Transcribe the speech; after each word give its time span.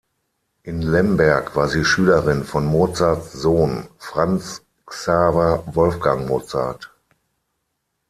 In 0.63 0.81
Lemberg 0.81 1.55
war 1.55 1.67
sie 1.67 1.85
Schülerin 1.85 2.43
von 2.43 2.65
Mozarts 2.65 3.33
Sohn 3.33 3.87
Franz 3.99 4.63
Xaver 4.87 5.61
Wolfgang 5.67 6.27
Mozart. 6.27 6.91